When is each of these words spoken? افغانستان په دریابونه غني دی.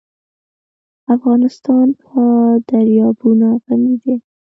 افغانستان 1.15 1.87
په 2.01 2.21
دریابونه 2.69 3.47
غني 3.65 3.95
دی. 4.03 4.15